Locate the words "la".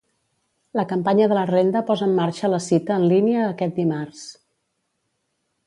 0.79-0.85, 1.39-1.43, 2.55-2.61